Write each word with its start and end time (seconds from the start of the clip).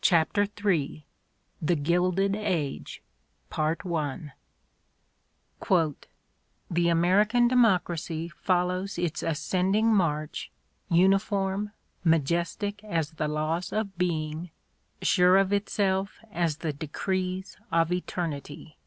CHAPTER 0.00 0.46
III 0.64 1.04
THE 1.60 1.76
GIIJ)ED 1.76 2.34
AGE 2.34 3.02
"The 6.70 6.88
American 6.88 7.46
democracy 7.48 8.30
follows 8.30 8.96
its 8.96 9.22
ascending 9.22 9.92
march, 9.94 10.50
uni 10.88 11.18
form, 11.18 11.72
majestic 12.02 12.82
as 12.84 13.10
the 13.10 13.28
laws 13.28 13.70
of 13.70 13.98
being, 13.98 14.48
sure 15.02 15.36
of 15.36 15.52
itself 15.52 16.20
as 16.32 16.56
the 16.56 16.72
decrees 16.72 17.58
of 17.70 17.92
eternity." 17.92 18.78